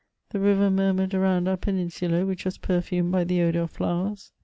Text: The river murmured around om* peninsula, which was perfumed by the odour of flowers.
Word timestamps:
The 0.31 0.39
river 0.39 0.71
murmured 0.71 1.13
around 1.13 1.47
om* 1.47 1.59
peninsula, 1.59 2.25
which 2.25 2.43
was 2.45 2.57
perfumed 2.57 3.11
by 3.11 3.23
the 3.23 3.43
odour 3.43 3.61
of 3.65 3.69
flowers. 3.69 4.31